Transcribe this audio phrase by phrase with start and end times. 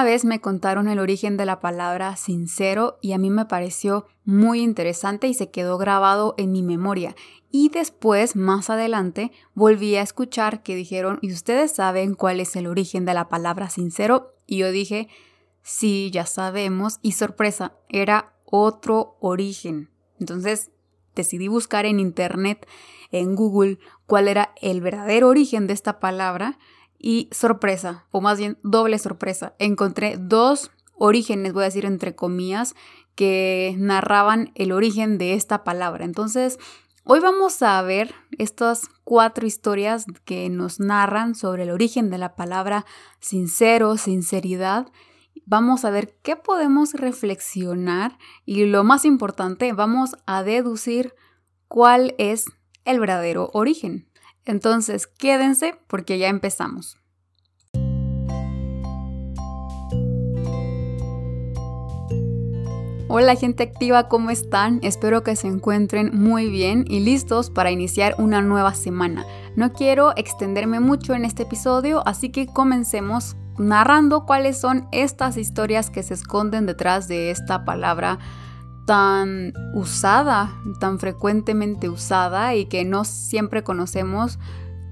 [0.00, 4.06] Una vez me contaron el origen de la palabra sincero y a mí me pareció
[4.24, 7.14] muy interesante y se quedó grabado en mi memoria.
[7.50, 12.66] Y después, más adelante, volví a escuchar que dijeron, ¿y ustedes saben cuál es el
[12.66, 14.32] origen de la palabra sincero?
[14.46, 15.08] Y yo dije,
[15.62, 16.98] sí, ya sabemos.
[17.02, 19.90] Y sorpresa, era otro origen.
[20.18, 20.70] Entonces
[21.14, 22.66] decidí buscar en internet,
[23.10, 26.58] en Google, cuál era el verdadero origen de esta palabra
[27.00, 32.74] y sorpresa, o más bien doble sorpresa, encontré dos orígenes, voy a decir entre comillas,
[33.14, 36.04] que narraban el origen de esta palabra.
[36.04, 36.58] Entonces,
[37.04, 42.36] hoy vamos a ver estas cuatro historias que nos narran sobre el origen de la
[42.36, 42.84] palabra
[43.18, 44.88] sincero, sinceridad.
[45.46, 51.14] Vamos a ver qué podemos reflexionar y lo más importante, vamos a deducir
[51.66, 52.44] cuál es
[52.84, 54.09] el verdadero origen.
[54.50, 56.96] Entonces, quédense porque ya empezamos.
[63.06, 64.80] Hola gente activa, ¿cómo están?
[64.82, 69.24] Espero que se encuentren muy bien y listos para iniciar una nueva semana.
[69.54, 75.90] No quiero extenderme mucho en este episodio, así que comencemos narrando cuáles son estas historias
[75.90, 78.18] que se esconden detrás de esta palabra
[78.90, 84.40] tan usada, tan frecuentemente usada y que no siempre conocemos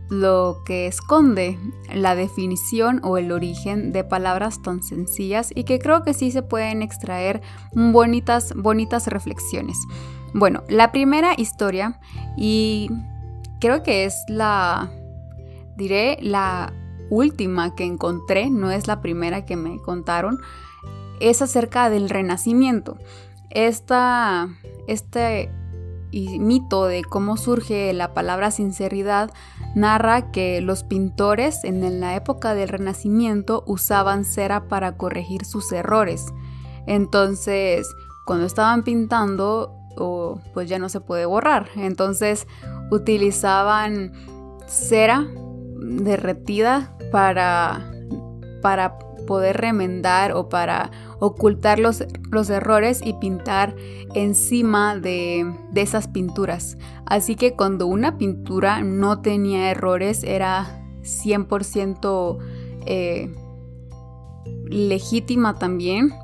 [0.08, 1.58] lo que esconde
[1.92, 6.42] la definición o el origen de palabras tan sencillas y que creo que sí se
[6.42, 9.76] pueden extraer bonitas, bonitas reflexiones.
[10.32, 11.98] Bueno, la primera historia
[12.36, 12.92] y
[13.60, 14.92] creo que es la,
[15.76, 16.72] diré, la
[17.10, 20.38] última que encontré, no es la primera que me contaron,
[21.18, 22.96] es acerca del renacimiento.
[23.50, 25.50] Este
[26.12, 29.30] mito de cómo surge la palabra sinceridad
[29.74, 36.26] narra que los pintores en la época del Renacimiento usaban cera para corregir sus errores.
[36.86, 37.88] Entonces,
[38.24, 39.74] cuando estaban pintando,
[40.54, 41.68] pues ya no se puede borrar.
[41.76, 42.46] Entonces,
[42.90, 44.12] utilizaban
[44.66, 45.26] cera
[45.80, 47.92] derretida para,
[48.62, 48.98] para
[49.28, 50.90] poder remendar o para
[51.20, 53.76] ocultar los, los errores y pintar
[54.14, 56.78] encima de, de esas pinturas.
[57.04, 62.38] Así que cuando una pintura no tenía errores era 100%
[62.86, 63.34] eh,
[64.70, 66.14] legítima también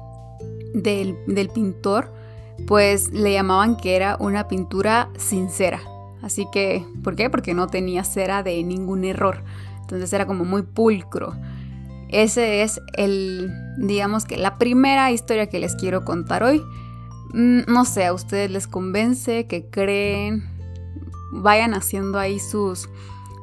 [0.73, 2.11] del, del pintor,
[2.67, 5.83] pues le llamaban que era una pintura sincera.
[6.23, 7.29] Así que, ¿por qué?
[7.29, 9.45] Porque no tenía cera de ningún error.
[9.83, 11.35] Entonces era como muy pulcro.
[12.15, 16.63] Ese es el, digamos que la primera historia que les quiero contar hoy.
[17.33, 20.45] Mm, no sé, a ustedes les convence, que creen,
[21.33, 22.89] vayan haciendo ahí sus,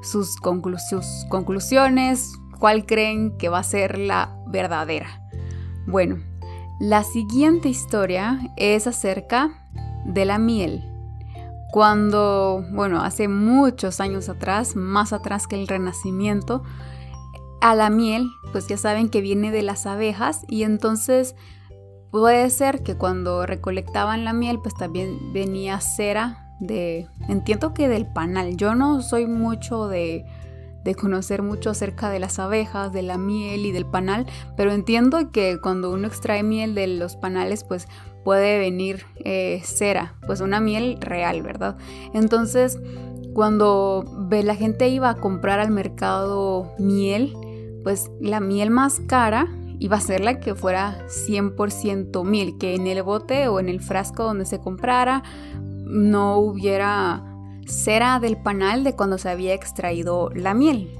[0.02, 5.22] sus, conclusiones, cuál creen que va a ser la verdadera.
[5.86, 6.24] Bueno,
[6.80, 9.68] la siguiente historia es acerca
[10.06, 10.82] de la miel.
[11.74, 16.64] Cuando, bueno, hace muchos años atrás, más atrás que el Renacimiento,
[17.62, 21.36] a la miel, pues ya saben que viene de las abejas y entonces
[22.12, 28.06] puede ser que cuando recolectaban la miel, pues también venía cera de, entiendo que del
[28.06, 28.58] panal.
[28.58, 30.26] Yo no soy mucho de,
[30.84, 34.26] de conocer mucho acerca de las abejas, de la miel y del panal,
[34.58, 37.88] pero entiendo que cuando uno extrae miel de los panales, pues
[38.24, 41.78] puede venir eh, cera, pues una miel real, ¿verdad?
[42.14, 42.80] Entonces,
[43.34, 47.36] cuando la gente iba a comprar al mercado miel,
[47.84, 49.48] pues la miel más cara
[49.80, 53.82] iba a ser la que fuera 100% miel, que en el bote o en el
[53.82, 55.24] frasco donde se comprara
[55.58, 57.24] no hubiera
[57.66, 60.96] cera del panal de cuando se había extraído la miel.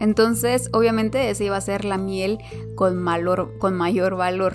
[0.00, 2.38] Entonces, obviamente, esa iba a ser la miel
[2.76, 3.04] con,
[3.58, 4.54] con mayor valor.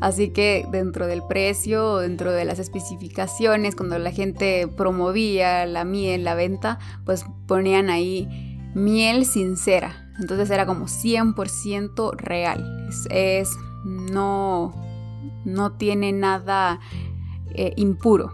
[0.00, 6.24] Así que dentro del precio, dentro de las especificaciones, cuando la gente promovía la miel,
[6.24, 8.28] la venta, pues ponían ahí
[8.74, 10.03] miel sincera.
[10.18, 12.88] Entonces era como 100% real.
[13.10, 13.50] Es,
[13.84, 14.74] no,
[15.44, 16.80] no tiene nada
[17.54, 18.32] eh, impuro.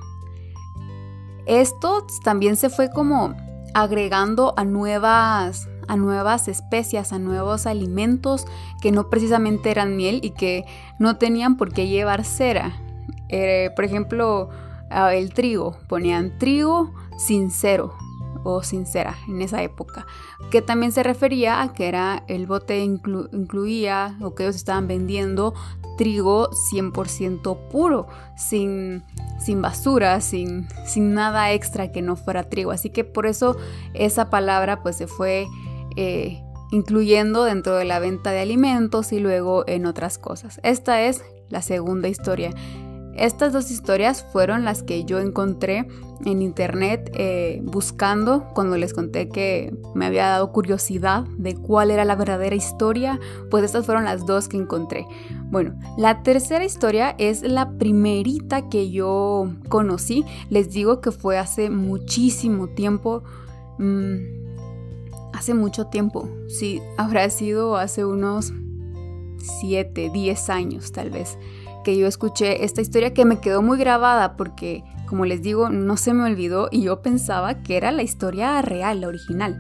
[1.47, 3.35] Esto también se fue como
[3.75, 8.47] agregando a nuevas, a nuevas especias, a nuevos alimentos
[8.83, 10.65] que no precisamente eran miel y que
[10.99, 12.75] no tenían por qué llevar cera.
[13.29, 14.51] Eh, por ejemplo,
[15.13, 17.95] el trigo, ponían trigo sincero
[18.45, 20.07] o sincera en esa época,
[20.51, 25.55] que también se refería a que era el bote incluía o que ellos estaban vendiendo
[25.97, 29.03] trigo 100% puro, sin,
[29.39, 32.71] sin basura, sin, sin nada extra que no fuera trigo.
[32.71, 33.57] Así que por eso
[33.93, 35.47] esa palabra pues se fue
[35.97, 40.61] eh, incluyendo dentro de la venta de alimentos y luego en otras cosas.
[40.63, 42.55] Esta es la segunda historia.
[43.21, 45.87] Estas dos historias fueron las que yo encontré
[46.25, 52.07] en internet eh, buscando cuando les conté que me había dado curiosidad de cuál era
[52.07, 53.21] la verdadera historia,
[53.51, 55.07] pues estas fueron las dos que encontré.
[55.51, 60.25] Bueno, la tercera historia es la primerita que yo conocí.
[60.49, 63.23] Les digo que fue hace muchísimo tiempo.
[63.77, 64.17] Mm,
[65.35, 66.27] hace mucho tiempo.
[66.49, 68.55] Sí, habrá sido hace unos
[69.61, 71.37] 7, 10 años tal vez
[71.83, 75.97] que yo escuché esta historia que me quedó muy grabada porque, como les digo, no
[75.97, 79.59] se me olvidó y yo pensaba que era la historia real, la original.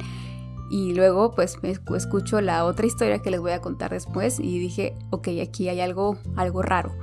[0.70, 1.58] Y luego pues
[1.96, 5.80] escucho la otra historia que les voy a contar después y dije, ok, aquí hay
[5.80, 6.94] algo, algo raro.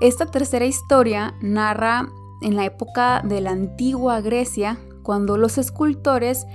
[0.00, 2.08] Esta tercera historia narra
[2.42, 6.46] en la época de la antigua Grecia, cuando los escultores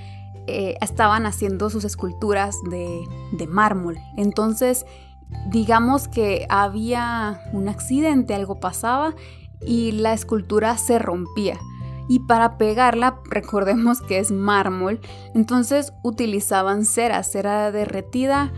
[0.47, 3.97] eh, estaban haciendo sus esculturas de, de mármol.
[4.15, 4.85] Entonces
[5.49, 9.15] digamos que había un accidente, algo pasaba
[9.65, 11.59] y la escultura se rompía.
[12.09, 14.99] Y para pegarla, recordemos que es mármol,
[15.33, 18.51] entonces utilizaban cera, cera derretida,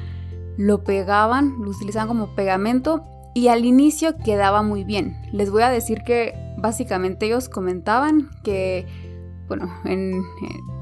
[0.57, 3.03] lo pegaban, lo utilizaban como pegamento
[3.35, 5.17] y al inicio quedaba muy bien.
[5.31, 8.87] Les voy a decir que básicamente ellos comentaban que
[9.47, 10.23] bueno, en,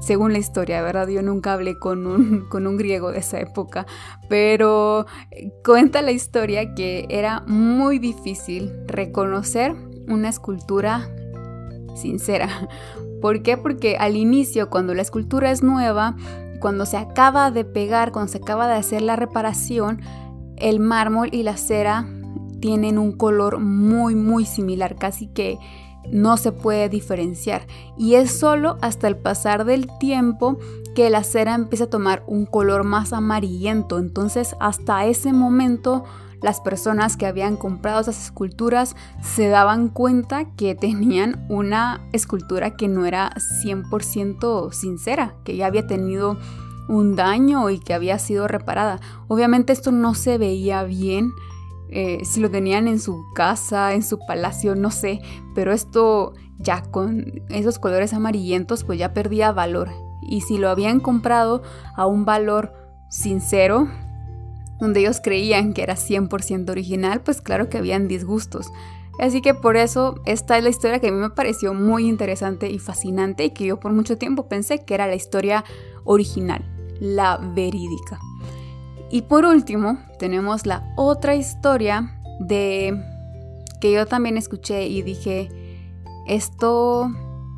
[0.00, 1.08] según la historia, ¿verdad?
[1.08, 3.86] Yo nunca hablé con un, con un griego de esa época,
[4.28, 5.06] pero
[5.64, 9.74] cuenta la historia que era muy difícil reconocer
[10.08, 11.08] una escultura
[11.94, 12.68] sincera.
[13.20, 13.56] ¿Por qué?
[13.56, 16.16] Porque al inicio, cuando la escultura es nueva,
[16.60, 20.00] cuando se acaba de pegar, cuando se acaba de hacer la reparación,
[20.56, 22.06] el mármol y la cera
[22.60, 25.58] tienen un color muy, muy similar, casi que
[26.10, 27.66] no se puede diferenciar
[27.96, 30.58] y es solo hasta el pasar del tiempo
[30.94, 33.98] que la cera empieza a tomar un color más amarillento.
[33.98, 36.04] Entonces hasta ese momento
[36.44, 42.86] las personas que habían comprado esas esculturas se daban cuenta que tenían una escultura que
[42.86, 43.32] no era
[43.64, 46.36] 100% sincera, que ya había tenido
[46.86, 49.00] un daño y que había sido reparada.
[49.26, 51.32] Obviamente esto no se veía bien
[51.90, 55.20] eh, si lo tenían en su casa, en su palacio, no sé,
[55.54, 59.90] pero esto ya con esos colores amarillentos pues ya perdía valor.
[60.22, 61.62] Y si lo habían comprado
[61.96, 62.72] a un valor
[63.10, 63.88] sincero,
[64.80, 68.70] donde ellos creían que era 100% original, pues claro que habían disgustos.
[69.18, 72.68] Así que por eso esta es la historia que a mí me pareció muy interesante
[72.68, 75.64] y fascinante y que yo por mucho tiempo pensé que era la historia
[76.04, 76.64] original,
[77.00, 78.18] la verídica.
[79.14, 83.00] Y por último, tenemos la otra historia de
[83.80, 85.48] que yo también escuché y dije,
[86.26, 87.06] esto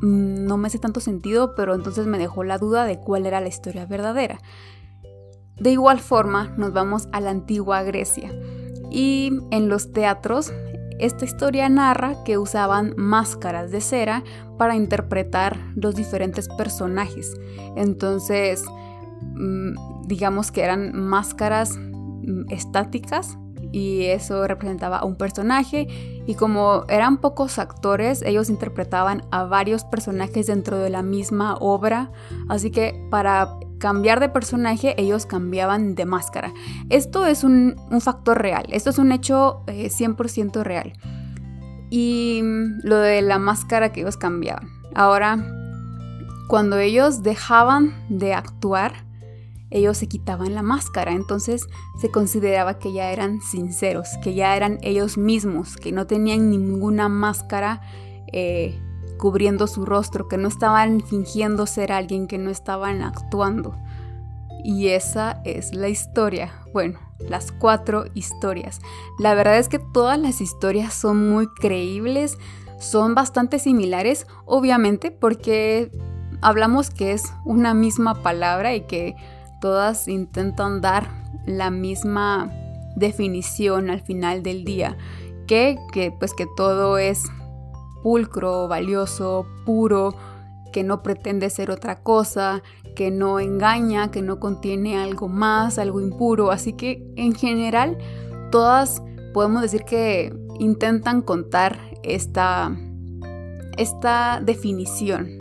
[0.03, 3.41] mm, no me hace tanto sentido, pero entonces me dejó la duda de cuál era
[3.41, 4.37] la historia verdadera.
[5.55, 8.31] De igual forma, nos vamos a la antigua Grecia.
[8.91, 10.53] Y en los teatros,
[10.99, 14.23] esta historia narra que usaban máscaras de cera
[14.59, 17.35] para interpretar los diferentes personajes.
[17.75, 18.63] Entonces,
[20.05, 23.37] digamos que eran máscaras mm, estáticas
[23.71, 25.87] y eso representaba a un personaje.
[26.25, 32.11] Y como eran pocos actores ellos interpretaban a varios personajes dentro de la misma obra.
[32.49, 36.53] Así que para cambiar de personaje ellos cambiaban de máscara.
[36.89, 38.65] Esto es un, factor real.
[38.69, 40.93] Esto es un hecho 100% eh, real.
[41.89, 44.69] Y mm, lo de la máscara que ellos cambiaban.
[44.95, 45.37] Ahora
[46.47, 49.06] cuando ellos dejaban de actuar
[49.69, 51.67] ellos se quitaban la máscara, entonces
[51.99, 57.09] se consideraba que ya eran sinceros, que ya eran ellos mismos, que no tenían ninguna
[57.09, 57.81] máscara
[58.31, 58.79] eh,
[59.17, 63.75] cubriendo su rostro, que no estaban fingiendo ser alguien, que no estaban actuando.
[64.63, 66.51] Y esa es la historia.
[66.73, 68.79] Bueno, las cuatro historias.
[69.19, 72.37] La verdad es que todas las historias son muy creíbles,
[72.79, 75.91] son bastante similares, obviamente, porque
[76.41, 79.15] hablamos que es una misma palabra y que
[79.59, 81.09] todas intentan dar
[81.45, 82.51] la misma
[82.95, 84.97] definición al final del día,
[85.47, 87.23] que, que pues que todo es
[88.03, 90.15] pulcro, valioso, puro,
[90.71, 92.61] que no pretende ser otra cosa,
[92.95, 96.51] que no engaña, que no contiene algo más, algo impuro.
[96.51, 97.97] Así que en general
[98.51, 99.01] todas
[99.33, 102.75] podemos decir que intentan contar esta,
[103.77, 105.37] esta definición.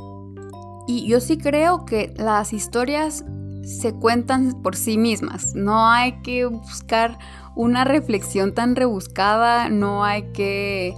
[0.87, 3.25] Y yo sí creo que las historias
[3.67, 5.55] se cuentan por sí mismas.
[5.55, 7.19] No hay que buscar
[7.57, 10.95] una reflexión tan rebuscada, no hay que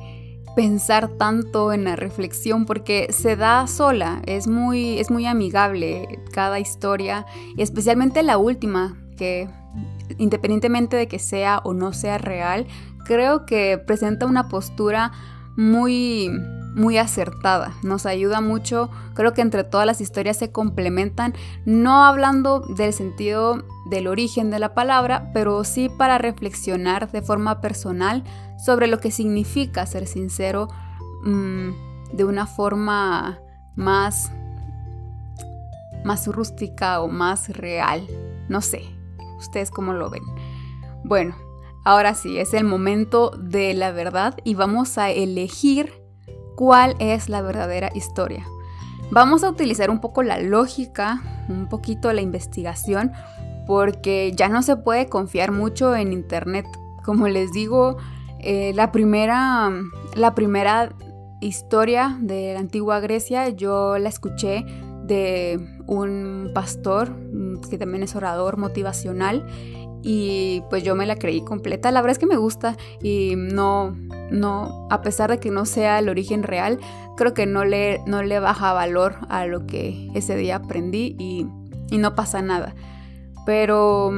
[0.55, 6.59] pensar tanto en la reflexión porque se da sola, es muy, es muy amigable cada
[6.59, 9.49] historia, y especialmente la última que
[10.19, 12.67] independientemente de que sea o no sea real,
[13.05, 15.13] creo que presenta una postura
[15.57, 16.31] muy
[16.79, 21.35] muy acertada, nos ayuda mucho, creo que entre todas las historias se complementan,
[21.67, 27.61] no hablando del sentido del origen de la palabra, pero sí para reflexionar de forma
[27.61, 28.23] personal
[28.65, 30.69] sobre lo que significa ser sincero
[31.25, 31.71] mm,
[32.13, 33.41] de una forma
[33.75, 34.31] más
[36.05, 38.07] más rústica o más real,
[38.49, 38.83] no sé,
[39.39, 40.23] ustedes cómo lo ven.
[41.05, 41.37] Bueno,
[41.85, 45.93] ahora sí, es el momento de la verdad y vamos a elegir
[46.59, 48.45] cuál es la verdadera historia.
[49.13, 53.13] Vamos a utilizar un poco la lógica, un poquito la investigación,
[53.65, 56.67] porque ya no se puede confiar mucho en Internet.
[57.05, 57.97] Como les digo,
[58.41, 59.71] eh, la, primera,
[60.17, 60.93] la primera
[61.41, 64.67] historia de la antigua Grecia yo la escuché
[65.05, 69.47] de un pastor mm, que también es orador motivacional
[70.03, 71.91] y pues yo me la creí completa.
[71.91, 73.97] La verdad es que me gusta y no,
[74.31, 76.79] no, a pesar de que no sea el origen real,
[77.17, 81.47] creo que no le, no le baja valor a lo que ese día aprendí y,
[81.91, 82.75] y no pasa nada.
[83.45, 84.13] Pero,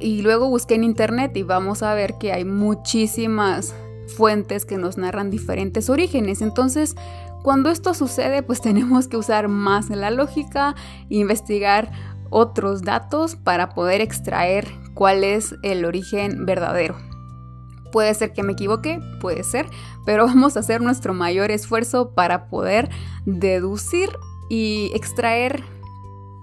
[0.00, 3.74] y luego busqué en internet y vamos a ver que hay muchísimas
[4.16, 6.42] fuentes que nos narran diferentes orígenes.
[6.42, 6.94] Entonces,
[7.42, 10.74] cuando esto sucede, pues tenemos que usar más la lógica,
[11.08, 11.92] investigar
[12.30, 16.96] otros datos para poder extraer cuál es el origen verdadero.
[17.92, 19.66] Puede ser que me equivoque, puede ser,
[20.04, 22.90] pero vamos a hacer nuestro mayor esfuerzo para poder
[23.24, 24.10] deducir
[24.48, 25.62] y extraer,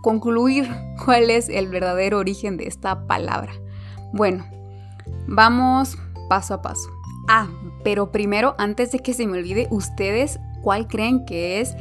[0.01, 0.69] concluir
[1.03, 3.53] cuál es el verdadero origen de esta palabra.
[4.13, 4.45] Bueno,
[5.27, 5.97] vamos
[6.29, 6.89] paso a paso.
[7.27, 7.47] Ah,
[7.83, 11.75] pero primero, antes de que se me olvide, ustedes, ¿cuál creen que es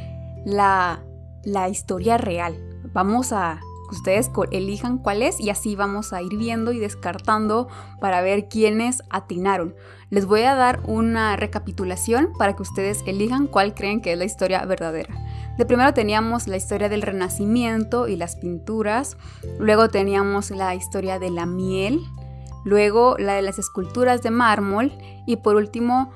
[0.44, 1.02] la,
[1.44, 2.56] la historia real?
[2.92, 3.60] Vamos a
[3.94, 7.68] ustedes elijan cuál es y así vamos a ir viendo y descartando
[8.00, 9.74] para ver quiénes atinaron.
[10.10, 14.24] Les voy a dar una recapitulación para que ustedes elijan cuál creen que es la
[14.24, 15.14] historia verdadera.
[15.56, 19.16] De primero teníamos la historia del renacimiento y las pinturas,
[19.58, 22.00] luego teníamos la historia de la miel,
[22.64, 24.92] luego la de las esculturas de mármol
[25.26, 26.10] y por último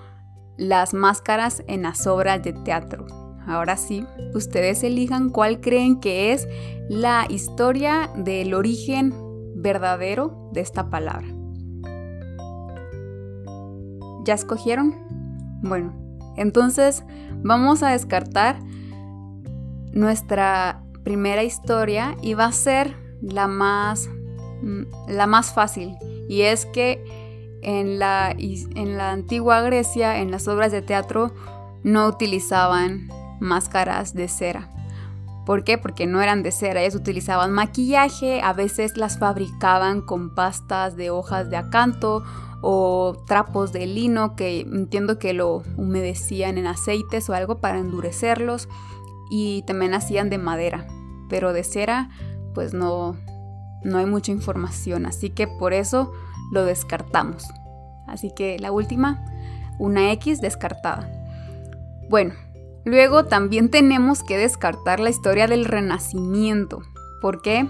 [0.57, 3.24] las máscaras en las obras de teatro.
[3.47, 6.49] Ahora sí, ustedes elijan cuál creen que es
[6.89, 9.13] la historia del origen
[9.57, 11.27] verdadero de esta palabra.
[14.25, 14.95] ¿Ya escogieron?
[15.63, 15.93] Bueno,
[16.37, 17.05] entonces
[17.43, 18.59] vamos a descartar
[19.93, 24.09] nuestra primera historia y va a ser la más,
[24.63, 25.97] mm, la más fácil.
[26.29, 27.05] Y es que
[27.63, 31.33] en la, en la antigua Grecia, en las obras de teatro,
[31.83, 33.09] no utilizaban
[33.41, 34.69] máscaras de cera.
[35.47, 35.77] ¿Por qué?
[35.77, 41.11] Porque no eran de cera, ellas utilizaban maquillaje, a veces las fabricaban con pastas de
[41.11, 42.25] hojas de acanto
[42.63, 48.69] o trapos de lino que entiendo que lo humedecían en aceites o algo para endurecerlos
[49.31, 50.87] y también hacían de madera,
[51.29, 52.09] pero de cera
[52.55, 53.17] pues no,
[53.83, 56.13] no hay mucha información, así que por eso
[56.53, 57.47] lo descartamos.
[58.07, 59.25] Así que la última,
[59.79, 61.11] una X descartada.
[62.09, 62.35] Bueno,
[62.85, 66.83] Luego también tenemos que descartar la historia del renacimiento.
[67.21, 67.67] ¿Por qué?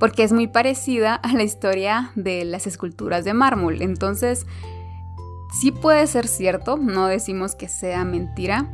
[0.00, 3.82] Porque es muy parecida a la historia de las esculturas de mármol.
[3.82, 4.46] Entonces,
[5.60, 8.70] sí puede ser cierto, no decimos que sea mentira,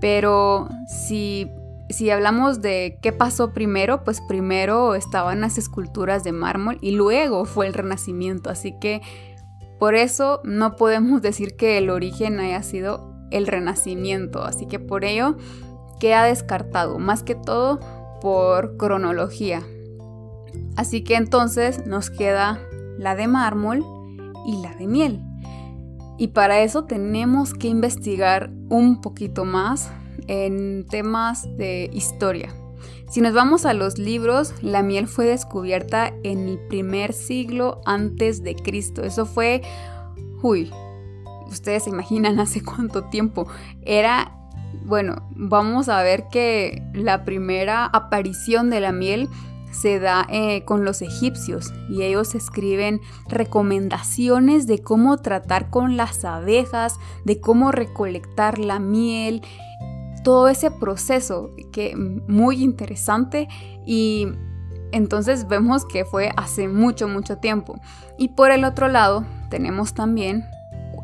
[0.00, 1.50] pero si,
[1.90, 7.44] si hablamos de qué pasó primero, pues primero estaban las esculturas de mármol y luego
[7.44, 8.50] fue el renacimiento.
[8.50, 9.02] Así que
[9.78, 15.04] por eso no podemos decir que el origen haya sido el renacimiento, así que por
[15.04, 15.36] ello
[15.98, 17.80] queda descartado, más que todo
[18.20, 19.62] por cronología.
[20.76, 22.60] Así que entonces nos queda
[22.98, 23.84] la de mármol
[24.46, 25.22] y la de miel.
[26.18, 29.90] Y para eso tenemos que investigar un poquito más
[30.28, 32.54] en temas de historia.
[33.08, 38.42] Si nos vamos a los libros, la miel fue descubierta en el primer siglo antes
[38.42, 39.02] de Cristo.
[39.02, 39.62] Eso fue,
[40.42, 40.70] uy,
[41.48, 43.46] ustedes se imaginan hace cuánto tiempo.
[43.82, 44.32] Era,
[44.84, 49.28] bueno, vamos a ver que la primera aparición de la miel
[49.70, 56.24] se da eh, con los egipcios y ellos escriben recomendaciones de cómo tratar con las
[56.24, 59.42] abejas, de cómo recolectar la miel,
[60.24, 63.48] todo ese proceso que muy interesante
[63.84, 64.28] y
[64.92, 67.78] entonces vemos que fue hace mucho mucho tiempo.
[68.18, 70.44] Y por el otro lado tenemos también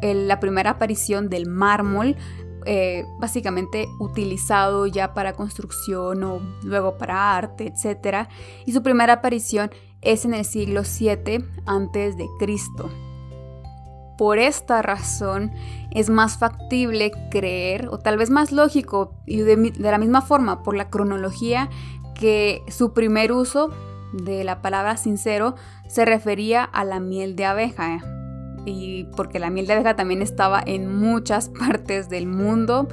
[0.03, 2.17] la primera aparición del mármol
[2.65, 8.29] eh, básicamente utilizado ya para construcción o luego para arte, etc.
[8.67, 12.91] Y su primera aparición es en el siglo 7 antes de Cristo.
[14.17, 15.51] Por esta razón
[15.91, 20.77] es más factible creer, o tal vez más lógico, y de, la misma forma por
[20.77, 21.69] la cronología,
[22.15, 23.71] que su primer uso
[24.13, 25.57] de la palabra sincero
[25.89, 28.22] se refería a la miel de abeja.
[28.65, 32.89] Y porque la miel de abeja también estaba en muchas partes del mundo,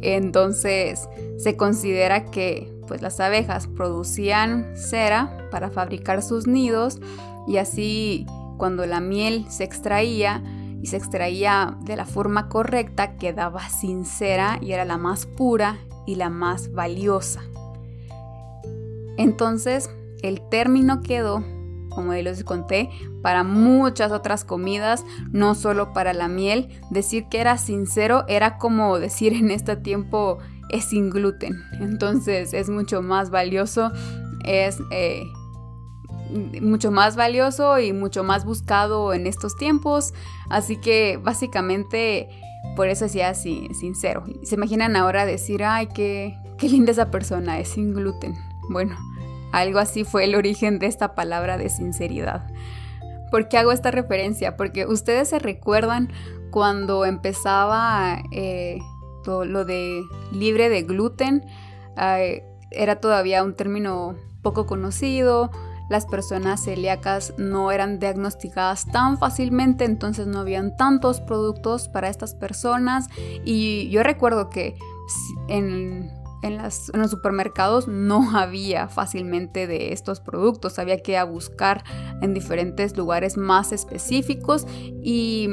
[0.00, 7.00] entonces se considera que pues, las abejas producían cera para fabricar sus nidos
[7.46, 8.26] y así
[8.56, 10.42] cuando la miel se extraía,
[10.82, 16.16] y se extraía de la forma correcta, quedaba sincera y era la más pura y
[16.16, 17.40] la más valiosa.
[19.16, 19.88] Entonces,
[20.22, 21.44] el término quedó,
[21.94, 22.90] como ya les conté,
[23.22, 26.68] para muchas otras comidas, no solo para la miel.
[26.90, 30.38] Decir que era sincero era como decir en este tiempo
[30.70, 31.62] es sin gluten.
[31.80, 33.92] Entonces es mucho más valioso,
[34.44, 35.24] es eh,
[36.60, 40.14] mucho más valioso y mucho más buscado en estos tiempos.
[40.48, 42.28] Así que básicamente
[42.76, 44.24] por eso decía así, sincero.
[44.42, 48.34] Se imaginan ahora decir, ay, qué, qué linda esa persona, es sin gluten.
[48.70, 48.96] Bueno,
[49.52, 52.46] algo así fue el origen de esta palabra de sinceridad.
[53.30, 54.56] ¿Por qué hago esta referencia?
[54.56, 56.10] Porque ustedes se recuerdan
[56.50, 58.78] cuando empezaba eh,
[59.24, 61.44] todo lo de libre de gluten,
[62.70, 65.50] era todavía un término poco conocido,
[65.88, 72.34] las personas celíacas no eran diagnosticadas tan fácilmente, entonces no habían tantos productos para estas
[72.34, 73.08] personas.
[73.44, 74.76] Y yo recuerdo que
[75.48, 76.10] en,
[76.50, 81.84] los supermercados no había fácilmente de estos productos, había que ir a buscar
[82.20, 84.66] en diferentes lugares más específicos
[85.02, 85.48] y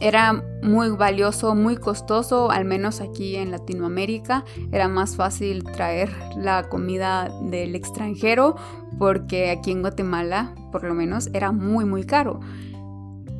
[0.00, 4.44] era muy valioso, muy costoso, al menos aquí en Latinoamérica.
[4.72, 8.56] Era más fácil traer la comida del extranjero
[8.98, 12.40] porque aquí en Guatemala, por lo menos, era muy, muy caro.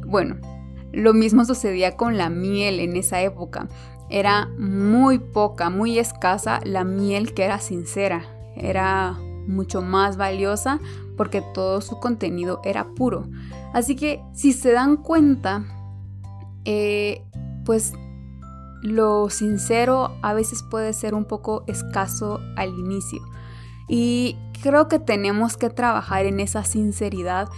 [0.07, 0.37] Bueno,
[0.93, 3.69] lo mismo sucedía con la miel en esa época.
[4.11, 8.25] Era muy poca, muy escasa la miel que era sincera.
[8.57, 10.81] Era mucho más valiosa
[11.17, 13.29] porque todo su contenido era puro.
[13.73, 15.65] Así que si se dan cuenta,
[16.65, 17.25] eh,
[17.65, 17.93] pues
[18.83, 23.23] lo sincero a veces puede ser un poco escaso al inicio.
[23.89, 27.49] Y creo que tenemos que trabajar en esa sinceridad,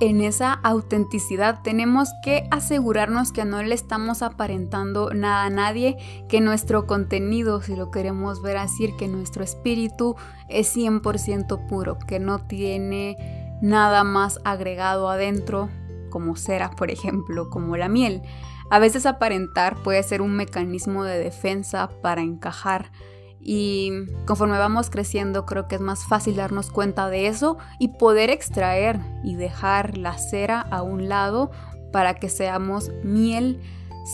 [0.00, 1.62] en esa autenticidad.
[1.62, 5.96] Tenemos que asegurarnos que no le estamos aparentando nada a nadie,
[6.28, 10.16] que nuestro contenido, si lo queremos ver así, que nuestro espíritu
[10.48, 15.68] es 100% puro, que no tiene nada más agregado adentro
[16.10, 18.22] como cera, por ejemplo, como la miel.
[18.70, 22.92] A veces aparentar puede ser un mecanismo de defensa para encajar
[23.40, 23.92] y
[24.26, 29.00] conforme vamos creciendo creo que es más fácil darnos cuenta de eso y poder extraer
[29.24, 31.50] y dejar la cera a un lado
[31.92, 33.60] para que seamos miel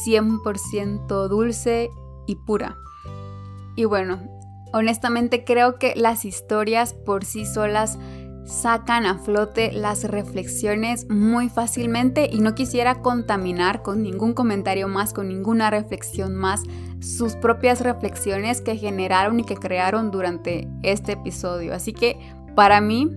[0.07, 1.91] 100% dulce
[2.27, 2.77] y pura.
[3.77, 4.21] Y bueno,
[4.73, 7.99] honestamente creo que las historias por sí solas
[8.45, 15.15] sacan a flote las reflexiones muy fácilmente y no quisiera contaminar con ningún comentario más,
[15.15, 16.63] con ninguna reflexión más,
[17.05, 21.75] sus propias reflexiones que generaron y que crearon durante este episodio.
[21.75, 22.19] Así que
[22.57, 23.11] para mí,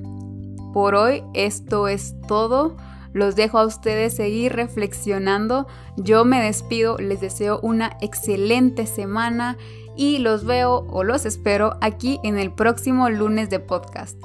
[0.73, 2.75] por hoy, esto es todo.
[3.13, 5.67] Los dejo a ustedes seguir reflexionando.
[5.95, 9.57] Yo me despido, les deseo una excelente semana
[9.95, 14.17] y los veo o los espero aquí en el próximo lunes de podcast.